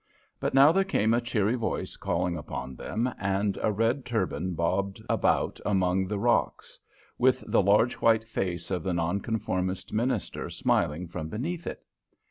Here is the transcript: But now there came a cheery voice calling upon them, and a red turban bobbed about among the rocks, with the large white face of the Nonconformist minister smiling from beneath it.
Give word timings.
But 0.39 0.55
now 0.55 0.71
there 0.71 0.83
came 0.83 1.13
a 1.13 1.21
cheery 1.21 1.53
voice 1.53 1.95
calling 1.95 2.35
upon 2.35 2.75
them, 2.75 3.13
and 3.19 3.59
a 3.61 3.71
red 3.71 4.03
turban 4.03 4.55
bobbed 4.55 4.99
about 5.07 5.59
among 5.63 6.07
the 6.07 6.17
rocks, 6.17 6.79
with 7.19 7.43
the 7.45 7.61
large 7.61 7.93
white 8.01 8.27
face 8.27 8.71
of 8.71 8.81
the 8.81 8.93
Nonconformist 8.93 9.93
minister 9.93 10.49
smiling 10.49 11.07
from 11.07 11.29
beneath 11.29 11.67
it. 11.67 11.85